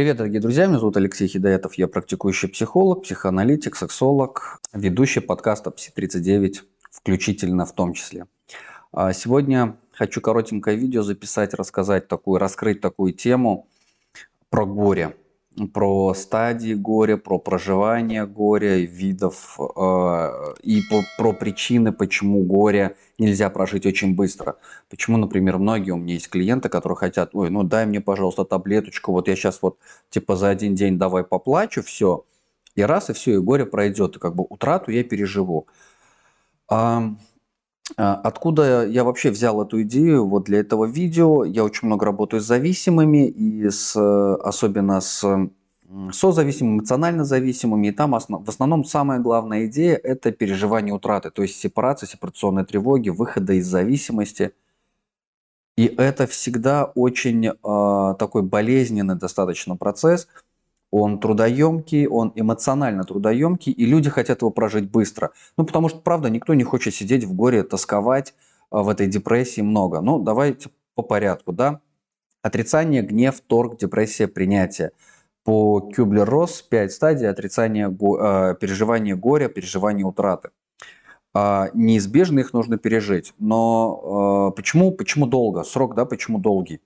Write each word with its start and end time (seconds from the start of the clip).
Привет, 0.00 0.16
дорогие 0.16 0.40
друзья, 0.40 0.64
меня 0.66 0.78
зовут 0.78 0.96
Алексей 0.96 1.28
Хидаятов, 1.28 1.74
я 1.74 1.86
практикующий 1.86 2.48
психолог, 2.48 3.02
психоаналитик, 3.02 3.76
сексолог, 3.76 4.58
ведущий 4.72 5.20
подкаста 5.20 5.70
«Пси-39», 5.70 6.62
включительно 6.90 7.66
в 7.66 7.74
том 7.74 7.92
числе. 7.92 8.24
А 8.92 9.12
сегодня 9.12 9.76
хочу 9.92 10.22
коротенькое 10.22 10.78
видео 10.78 11.02
записать, 11.02 11.52
рассказать 11.52 12.08
такую, 12.08 12.38
раскрыть 12.38 12.80
такую 12.80 13.12
тему 13.12 13.68
про 14.48 14.64
горе– 14.64 15.14
про 15.68 16.14
стадии 16.14 16.74
горя, 16.74 17.16
про 17.16 17.38
проживание 17.38 18.26
горя, 18.26 18.78
видов 18.78 19.58
э, 19.58 20.54
и 20.62 20.82
по, 20.82 21.02
про 21.16 21.32
причины, 21.32 21.92
почему 21.92 22.42
горе 22.44 22.96
нельзя 23.18 23.50
прожить 23.50 23.86
очень 23.86 24.14
быстро. 24.14 24.56
Почему, 24.88 25.16
например, 25.16 25.58
многие 25.58 25.92
у 25.92 25.96
меня 25.96 26.14
есть 26.14 26.28
клиенты, 26.28 26.68
которые 26.68 26.96
хотят, 26.96 27.30
ой, 27.34 27.50
ну 27.50 27.62
дай 27.62 27.86
мне, 27.86 28.00
пожалуйста, 28.00 28.44
таблеточку, 28.44 29.12
вот 29.12 29.28
я 29.28 29.36
сейчас 29.36 29.60
вот 29.62 29.78
типа 30.10 30.36
за 30.36 30.48
один 30.48 30.74
день 30.74 30.98
давай 30.98 31.24
поплачу, 31.24 31.82
все, 31.82 32.24
и 32.74 32.82
раз, 32.82 33.10
и 33.10 33.12
все, 33.12 33.34
и 33.34 33.38
горе 33.38 33.66
пройдет, 33.66 34.16
и 34.16 34.18
как 34.18 34.34
бы 34.34 34.46
утрату 34.48 34.90
я 34.90 35.04
переживу. 35.04 35.66
А, 36.68 37.02
откуда 37.96 38.86
я 38.86 39.04
вообще 39.04 39.30
взял 39.30 39.62
эту 39.62 39.82
идею 39.82 40.26
вот 40.26 40.44
для 40.44 40.60
этого 40.60 40.84
видео? 40.84 41.44
Я 41.44 41.64
очень 41.64 41.86
много 41.86 42.06
работаю 42.06 42.40
с 42.40 42.46
зависимыми, 42.46 43.28
и 43.28 43.68
с, 43.68 43.96
особенно 43.96 45.00
с 45.00 45.50
созависимыми, 46.12 46.78
эмоционально 46.78 47.24
зависимыми. 47.24 47.88
И 47.88 47.92
там 47.92 48.14
основ, 48.14 48.44
в 48.44 48.48
основном 48.48 48.84
самая 48.84 49.18
главная 49.20 49.66
идея– 49.66 49.96
это 50.02 50.32
переживание 50.32 50.94
утраты, 50.94 51.30
то 51.30 51.42
есть 51.42 51.56
сепарация, 51.58 52.06
сепарационные 52.06 52.64
тревоги, 52.64 53.10
выхода 53.10 53.54
из 53.54 53.66
зависимости. 53.66 54.52
И 55.76 55.86
это 55.86 56.26
всегда 56.26 56.84
очень 56.84 57.46
э, 57.46 58.14
такой 58.18 58.42
болезненный 58.42 59.16
достаточно 59.16 59.76
процесс– 59.76 60.28
он 60.90 61.20
трудоемкий, 61.20 62.06
он 62.06 62.32
эмоционально 62.34 63.04
трудоемкий, 63.04 63.72
и 63.72 63.86
люди 63.86 64.10
хотят 64.10 64.42
его 64.42 64.50
прожить 64.50 64.90
быстро. 64.90 65.30
Ну, 65.56 65.64
потому 65.64 65.88
что, 65.88 66.00
правда, 66.00 66.30
никто 66.30 66.54
не 66.54 66.64
хочет 66.64 66.94
сидеть 66.94 67.24
в 67.24 67.32
горе, 67.34 67.62
тосковать, 67.62 68.34
а, 68.70 68.82
в 68.82 68.88
этой 68.88 69.06
депрессии 69.06 69.60
много. 69.60 70.00
Ну, 70.00 70.18
давайте 70.18 70.70
по 70.94 71.02
порядку, 71.02 71.52
да. 71.52 71.80
Отрицание, 72.42 73.02
гнев, 73.02 73.40
торг, 73.40 73.78
депрессия, 73.78 74.26
принятие. 74.26 74.90
По 75.44 75.80
Кюблер-Росс 75.80 76.62
5 76.62 76.92
стадий 76.92 77.28
отрицания, 77.28 77.88
э, 77.88 78.54
переживания 78.60 79.16
горя, 79.16 79.48
переживания 79.48 80.04
утраты. 80.04 80.50
Э, 81.34 81.68
неизбежно 81.74 82.40
их 82.40 82.52
нужно 82.52 82.78
пережить. 82.78 83.32
Но 83.38 84.50
э, 84.50 84.56
почему, 84.56 84.92
почему 84.92 85.26
долго? 85.26 85.64
Срок, 85.64 85.94
да, 85.94 86.04
почему 86.04 86.38
долгий? 86.38 86.80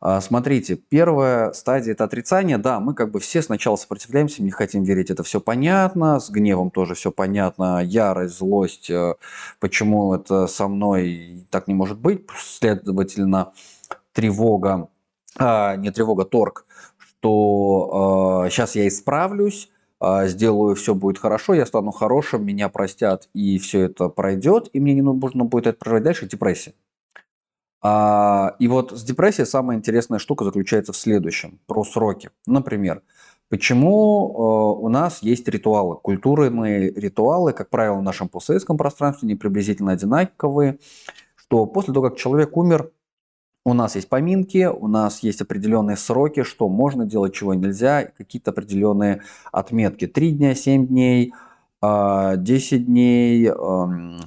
А, 0.00 0.20
смотрите, 0.20 0.76
первая 0.76 1.52
стадия– 1.52 1.92
это 1.94 2.04
отрицание. 2.04 2.58
Да, 2.58 2.80
мы 2.80 2.94
как 2.94 3.10
бы 3.10 3.20
все 3.20 3.42
сначала 3.42 3.76
сопротивляемся, 3.76 4.42
не 4.42 4.50
хотим 4.50 4.82
верить, 4.82 5.10
это 5.10 5.22
все 5.22 5.40
понятно, 5.40 6.20
с 6.20 6.30
гневом 6.30 6.70
тоже 6.70 6.94
все 6.94 7.10
понятно, 7.10 7.82
ярость, 7.82 8.38
злость, 8.38 8.90
э, 8.90 9.14
почему 9.58 10.14
это 10.14 10.46
со 10.46 10.68
мной 10.68 11.46
так 11.50 11.66
не 11.66 11.74
может 11.74 11.98
быть, 11.98 12.26
следовательно, 12.38 13.52
тревога, 14.12 14.88
а, 15.38 15.76
не 15.76 15.90
тревога, 15.90 16.24
торг, 16.24 16.66
что 17.20 18.42
а, 18.44 18.50
сейчас 18.50 18.74
я 18.76 18.86
исправлюсь, 18.88 19.70
а, 19.98 20.26
сделаю, 20.26 20.74
все 20.74 20.94
будет 20.94 21.18
хорошо, 21.18 21.54
я 21.54 21.66
стану 21.66 21.90
хорошим, 21.90 22.44
меня 22.44 22.68
простят, 22.68 23.28
и 23.32 23.58
все 23.58 23.82
это 23.82 24.08
пройдет, 24.08 24.68
и 24.72 24.80
мне 24.80 24.94
не 24.94 25.02
нужно 25.02 25.44
будет 25.44 25.66
это 25.66 25.78
проживать 25.78 26.04
дальше, 26.04 26.26
депрессия. 26.28 26.74
А, 27.82 28.56
и 28.58 28.68
вот 28.68 28.92
с 28.92 29.02
депрессией 29.02 29.46
самая 29.46 29.76
интересная 29.78 30.18
штука 30.18 30.44
заключается 30.44 30.92
в 30.92 30.96
следующем, 30.96 31.60
про 31.66 31.84
сроки. 31.84 32.30
Например, 32.46 33.02
почему 33.48 34.30
э, 34.78 34.84
у 34.84 34.88
нас 34.88 35.22
есть 35.22 35.46
ритуалы, 35.48 35.96
культурные 35.96 36.90
ритуалы, 36.90 37.52
как 37.52 37.70
правило, 37.70 37.96
в 37.96 38.02
нашем 38.02 38.28
постсоветском 38.28 38.76
пространстве, 38.76 39.28
не 39.28 39.34
приблизительно 39.34 39.92
одинаковые, 39.92 40.78
что 41.36 41.66
после 41.66 41.94
того, 41.94 42.08
как 42.08 42.18
человек 42.18 42.56
умер, 42.56 42.90
у 43.66 43.74
нас 43.74 43.96
есть 43.96 44.08
поминки, 44.08 44.66
у 44.66 44.86
нас 44.86 45.24
есть 45.24 45.40
определенные 45.40 45.96
сроки, 45.96 46.44
что 46.44 46.68
можно 46.68 47.04
делать, 47.04 47.34
чего 47.34 47.52
нельзя, 47.52 48.04
какие-то 48.16 48.52
определенные 48.52 49.22
отметки. 49.50 50.06
Три 50.06 50.30
дня, 50.30 50.54
семь 50.54 50.86
дней– 50.86 51.32
10 51.82 51.82
а, 51.82 52.36
дней, 52.78 53.50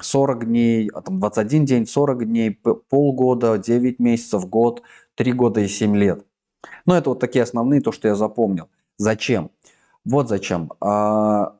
40 0.01 0.45
дней, 0.45 0.89
а 0.93 1.01
там 1.01 1.19
21 1.19 1.65
день, 1.65 1.87
40 1.87 2.25
дней, 2.25 2.51
полгода, 2.89 3.57
9 3.57 3.99
месяцев, 3.99 4.47
год, 4.47 4.83
3 5.15 5.31
года 5.33 5.61
и 5.61 5.67
7 5.67 5.95
лет. 5.95 6.25
Ну, 6.85 6.93
это 6.93 7.09
вот 7.09 7.19
такие 7.19 7.43
основные, 7.43 7.81
то, 7.81 7.91
что 7.91 8.07
я 8.07 8.15
запомнил. 8.15 8.69
Зачем? 8.97 9.51
Вот 10.05 10.29
зачем. 10.29 10.71
А, 10.79 11.55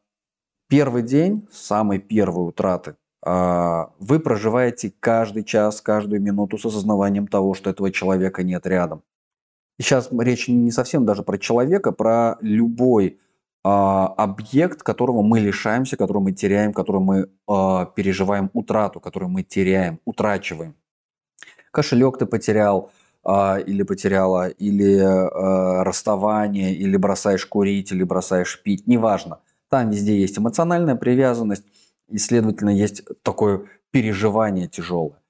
первый 0.67 1.01
день, 1.03 1.47
самый 1.51 1.99
первый 1.99 2.47
утраты, 2.47 2.95
вы 3.21 4.19
проживаете 4.19 4.93
каждый 4.99 5.43
час, 5.43 5.81
каждую 5.81 6.21
минуту 6.21 6.57
с 6.57 6.65
осознаванием 6.65 7.27
того, 7.27 7.53
что 7.53 7.69
этого 7.69 7.91
человека 7.91 8.43
нет 8.43 8.65
рядом. 8.65 9.03
И 9.77 9.81
сейчас 9.83 10.09
речь 10.11 10.47
не 10.47 10.71
совсем 10.71 11.05
даже 11.05 11.23
про 11.23 11.37
человека, 11.37 11.91
про 11.91 12.37
любой 12.41 13.19
а, 13.63 14.07
объект, 14.07 14.83
которого 14.83 15.21
мы 15.21 15.39
лишаемся, 15.39 15.95
который 15.97 16.21
мы 16.21 16.33
теряем, 16.33 16.73
который 16.73 17.01
мы 17.01 17.19
э, 17.19 17.85
переживаем 17.95 18.49
утрату, 18.53 18.99
который 18.99 19.27
мы 19.27 19.43
теряем, 19.43 19.99
утрачиваем. 20.05 20.75
Кошелек 21.71 22.17
ты 22.17 22.25
потерял 22.25 22.91
или 23.27 23.83
потеряла, 23.83 24.47
или 24.47 24.97
расставание, 25.83 26.73
или 26.73 26.95
бросаешь 26.95 27.45
курить, 27.45 27.91
или 27.91 28.03
бросаешь 28.03 28.63
пить, 28.63 28.87
неважно. 28.87 29.39
Там 29.69 29.89
везде 29.89 30.17
есть 30.17 30.39
эмоциональная 30.39 30.95
привязанность, 30.95 31.65
и, 32.09 32.17
следовательно, 32.17 32.69
есть 32.69 33.03
такое 33.23 33.65
переживание 33.91 34.67
тяжелое. 34.67 35.21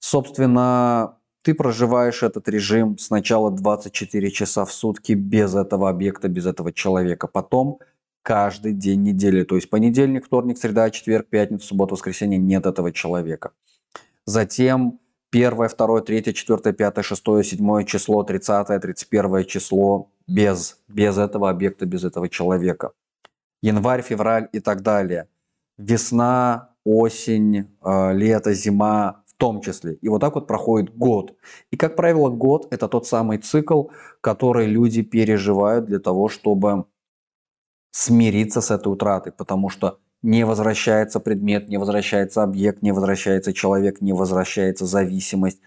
Собственно, 0.00 1.18
ты 1.42 1.54
проживаешь 1.54 2.22
этот 2.22 2.48
режим 2.48 2.98
сначала 2.98 3.50
24 3.50 4.30
часа 4.30 4.64
в 4.64 4.72
сутки 4.72 5.12
без 5.12 5.54
этого 5.54 5.88
объекта, 5.88 6.28
без 6.28 6.46
этого 6.46 6.72
человека. 6.72 7.26
Потом 7.26 7.78
каждый 8.22 8.72
день 8.72 9.02
недели. 9.02 9.44
То 9.44 9.56
есть 9.56 9.68
понедельник, 9.68 10.26
вторник, 10.26 10.58
среда, 10.58 10.90
четверг, 10.90 11.28
пятница, 11.28 11.66
суббота, 11.66 11.94
воскресенье 11.94 12.38
нет 12.38 12.66
этого 12.66 12.92
человека. 12.92 13.52
Затем 14.24 15.00
первое, 15.30 15.68
второе, 15.68 16.02
третье, 16.02 16.32
четвертое, 16.32 16.72
пятое, 16.72 17.02
шестое, 17.02 17.42
седьмое 17.42 17.84
число, 17.84 18.22
тридцатое, 18.22 18.78
тридцать 18.78 19.08
первое 19.08 19.44
число 19.44 20.10
без, 20.28 20.78
без 20.88 21.18
этого 21.18 21.50
объекта, 21.50 21.86
без 21.86 22.04
этого 22.04 22.28
человека. 22.28 22.92
Январь, 23.62 24.02
февраль 24.02 24.48
и 24.52 24.60
так 24.60 24.82
далее. 24.82 25.28
Весна, 25.78 26.70
осень, 26.84 27.68
э, 27.82 28.12
лето, 28.14 28.52
зима, 28.54 29.22
том 29.42 29.60
числе. 29.60 29.94
И 29.94 30.08
вот 30.08 30.20
так 30.20 30.36
вот 30.36 30.46
проходит 30.46 30.96
год. 30.96 31.36
И, 31.72 31.76
как 31.76 31.96
правило, 31.96 32.30
год– 32.30 32.68
это 32.70 32.86
тот 32.86 33.08
самый 33.08 33.38
цикл, 33.38 33.86
который 34.20 34.66
люди 34.66 35.02
переживают 35.02 35.86
для 35.86 35.98
того, 35.98 36.28
чтобы 36.28 36.84
смириться 37.90 38.60
с 38.60 38.70
этой 38.70 38.92
утратой, 38.92 39.32
потому 39.32 39.68
что 39.68 39.98
не 40.22 40.46
возвращается 40.46 41.18
предмет, 41.18 41.68
не 41.68 41.76
возвращается 41.76 42.44
объект, 42.44 42.82
не 42.82 42.92
возвращается 42.92 43.52
человек, 43.52 44.00
не 44.00 44.12
возвращается 44.12 44.86
зависимость. 44.86 45.60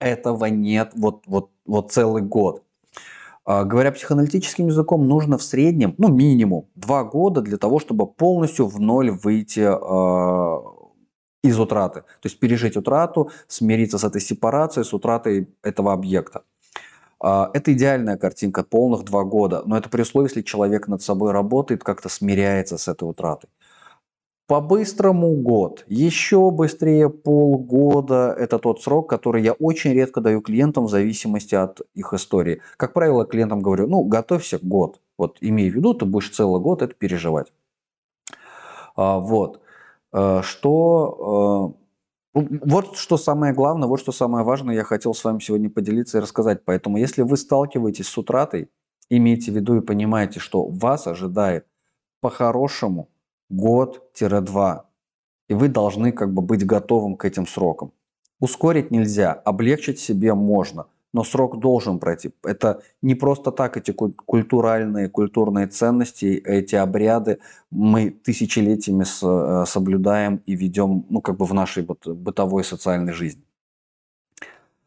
Этого 0.00 0.46
нет 0.46 0.90
вот, 0.96 1.22
вот, 1.28 1.52
вот 1.66 1.92
целый 1.92 2.22
год. 2.22 2.64
А, 3.50 3.64
говоря 3.64 3.90
психоаналитическим 3.90 4.68
языком, 4.68 5.08
нужно 5.08 5.36
в 5.36 5.42
среднем, 5.42 5.96
ну 5.98 6.06
минимум, 6.06 6.68
два 6.76 7.02
года 7.02 7.40
для 7.40 7.56
того, 7.56 7.80
чтобы 7.80 8.06
полностью 8.06 8.66
в 8.68 8.78
ноль 8.78 9.10
выйти 9.10 9.66
а, 9.68 10.62
из 11.42 11.58
утраты. 11.58 12.02
То 12.02 12.26
есть 12.28 12.38
пережить 12.38 12.76
утрату, 12.76 13.32
смириться 13.48 13.98
с 13.98 14.04
этой 14.04 14.20
сепарацией, 14.20 14.84
с 14.84 14.94
утратой 14.94 15.48
этого 15.64 15.92
объекта. 15.92 16.44
А, 17.18 17.50
это 17.52 17.72
идеальная 17.72 18.16
картинка, 18.16 18.62
полных 18.62 19.04
два 19.04 19.24
года, 19.24 19.64
но 19.66 19.76
это 19.76 19.88
при 19.88 20.02
условии, 20.02 20.28
если 20.28 20.42
человек 20.42 20.86
над 20.86 21.02
собой 21.02 21.32
работает, 21.32 21.82
как-то 21.82 22.08
смиряется 22.08 22.78
с 22.78 22.86
этой 22.86 23.08
утратой. 23.08 23.50
По-быстрому 24.50 25.36
год, 25.36 25.84
еще 25.86 26.50
быстрее 26.50 27.08
полгода– 27.08 28.34
это 28.36 28.58
тот 28.58 28.82
срок, 28.82 29.08
который 29.08 29.44
я 29.44 29.52
очень 29.52 29.92
редко 29.92 30.20
даю 30.20 30.40
клиентам 30.40 30.86
в 30.86 30.90
зависимости 30.90 31.54
от 31.54 31.82
их 31.94 32.12
истории. 32.12 32.60
Как 32.76 32.92
правило, 32.92 33.24
клиентам 33.24 33.60
говорю, 33.62 33.86
ну, 33.86 34.02
готовься 34.02 34.58
год. 34.60 35.00
Вот 35.16 35.38
имей 35.40 35.70
в 35.70 35.76
виду, 35.76 35.94
ты 35.94 36.04
будешь 36.04 36.30
целый 36.30 36.60
год 36.60 36.82
это 36.82 36.92
переживать. 36.94 37.52
А, 38.96 39.20
вот. 39.20 39.60
Э, 40.12 40.40
что 40.42 41.76
э, 42.34 42.40
вот 42.64 42.96
что 42.96 43.18
самое 43.18 43.54
главное, 43.54 43.86
вот 43.86 44.00
что 44.00 44.10
самое 44.10 44.44
важное 44.44 44.74
я 44.74 44.82
хотел 44.82 45.14
с 45.14 45.22
вами 45.22 45.38
сегодня 45.38 45.70
поделиться 45.70 46.18
и 46.18 46.20
рассказать. 46.20 46.64
Поэтому, 46.64 46.96
если 46.96 47.22
вы 47.22 47.36
сталкиваетесь 47.36 48.08
с 48.08 48.18
утратой, 48.18 48.68
имейте 49.10 49.52
в 49.52 49.54
виду 49.54 49.76
и 49.76 49.80
понимаете, 49.80 50.40
что 50.40 50.66
вас 50.66 51.06
ожидает 51.06 51.68
по-хорошему 52.20 53.10
год-два. 53.50 54.86
И 55.48 55.54
вы 55.54 55.68
должны 55.68 56.12
как 56.12 56.32
бы 56.32 56.42
быть 56.42 56.64
готовым 56.64 57.16
к 57.16 57.24
этим 57.24 57.46
срокам. 57.46 57.92
Ускорить 58.40 58.90
нельзя, 58.90 59.32
облегчить 59.32 59.98
себе 59.98 60.32
можно, 60.32 60.86
но 61.12 61.24
срок 61.24 61.58
должен 61.58 61.98
пройти. 61.98 62.30
Это 62.42 62.82
не 63.02 63.14
просто 63.14 63.50
так 63.50 63.76
эти 63.76 63.90
культуральные, 63.90 65.08
культурные 65.08 65.66
ценности, 65.66 66.42
эти 66.46 66.76
обряды 66.76 67.40
мы 67.70 68.10
тысячелетиями 68.10 69.02
э, 69.04 69.66
соблюдаем 69.66 70.40
и 70.46 70.54
ведем, 70.54 71.04
ну, 71.10 71.20
как 71.20 71.36
бы 71.36 71.44
в 71.44 71.52
нашей 71.52 71.82
бытовой 71.82 72.64
социальной 72.64 73.12
жизни. 73.12 73.42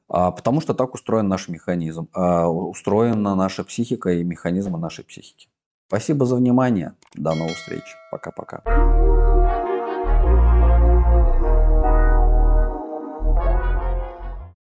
А, 0.08 0.32
потому 0.32 0.62
что 0.62 0.74
так 0.74 0.94
устроен 0.94 1.28
наш 1.28 1.48
механизм, 1.48 2.08
а, 2.14 2.48
устроена 2.48 3.36
наша 3.36 3.64
психика 3.64 4.12
и 4.12 4.24
механизмы 4.24 4.78
нашей 4.78 5.04
психики. 5.04 5.48
Спасибо 5.94 6.26
за 6.26 6.38
внимание. 6.38 6.94
До 7.14 7.36
новых 7.36 7.56
встреч. 7.56 7.84
Пока-пока. 8.10 8.64